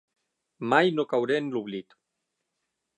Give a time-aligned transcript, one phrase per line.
[0.71, 1.99] Mai no cauré en l'oblit.